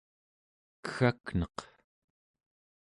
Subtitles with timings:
[0.87, 1.57] keggakneq